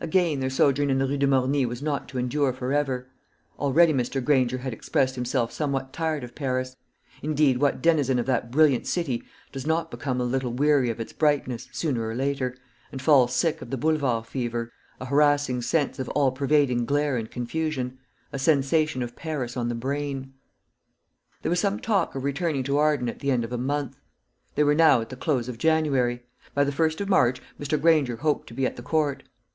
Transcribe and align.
Again, 0.00 0.40
their 0.40 0.48
sojourn 0.48 0.88
in 0.88 0.96
the 0.98 1.06
Rue 1.06 1.18
de 1.18 1.26
Morny 1.26 1.66
was 1.66 1.82
not 1.82 2.08
to 2.08 2.18
endure 2.18 2.54
for 2.54 2.72
ever. 2.72 3.10
Already 3.58 3.92
Mr. 3.92 4.24
Granger 4.24 4.56
had 4.56 4.72
expressed 4.72 5.14
himself 5.14 5.52
somewhat 5.52 5.92
tired 5.92 6.24
of 6.24 6.34
Paris; 6.34 6.74
indeed, 7.22 7.58
what 7.58 7.82
denizen 7.82 8.18
of 8.18 8.24
that 8.24 8.50
brilliant 8.50 8.86
city 8.86 9.22
does 9.52 9.66
not 9.66 9.90
become 9.90 10.22
a 10.22 10.24
little 10.24 10.54
weary 10.54 10.88
of 10.88 10.98
its 11.00 11.12
brightness, 11.12 11.68
sooner 11.70 12.08
or 12.08 12.14
later, 12.14 12.56
and 12.90 13.02
fall 13.02 13.28
sick 13.28 13.60
of 13.60 13.68
the 13.68 13.76
Boulevard 13.76 14.26
fever 14.26 14.72
a 15.02 15.04
harassing 15.04 15.60
sense 15.60 15.98
of 15.98 16.08
all 16.14 16.32
pervading 16.32 16.86
glare 16.86 17.18
and 17.18 17.30
confusion, 17.30 17.98
a 18.32 18.38
sensation 18.38 19.02
of 19.02 19.16
Paris 19.16 19.54
on 19.54 19.68
the 19.68 19.74
brain? 19.74 20.32
There 21.42 21.50
was 21.50 21.60
some 21.60 21.78
talk 21.78 22.14
of 22.14 22.24
returning 22.24 22.62
to 22.62 22.78
Arden 22.78 23.06
at 23.10 23.18
the 23.18 23.30
end 23.30 23.44
of 23.44 23.52
a 23.52 23.58
month. 23.58 23.98
They 24.54 24.64
were 24.64 24.74
now 24.74 25.02
at 25.02 25.10
the 25.10 25.14
close 25.16 25.46
of 25.46 25.58
January; 25.58 26.22
by 26.54 26.64
the 26.64 26.72
first 26.72 27.02
of 27.02 27.10
March 27.10 27.42
Mr. 27.60 27.78
Granger 27.78 28.16
hoped 28.16 28.46
to 28.46 28.54
be 28.54 28.64
at 28.64 28.76
the 28.76 28.82
Court. 28.82 29.24